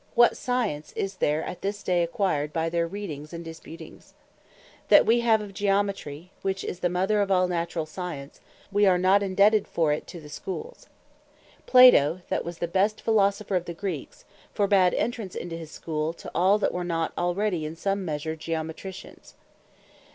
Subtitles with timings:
[0.15, 4.15] what Science is there at this day acquired by their Readings and Disputings?
[4.87, 8.39] That wee have of Geometry, which is the Mother of all Naturall Science,
[8.71, 10.87] wee are not indebted for it to the Schools.
[11.67, 14.25] Plato that was the best Philosopher of the Greeks,
[14.55, 19.35] forbad entrance into his Schoole, to all that were not already in some measure Geometricians.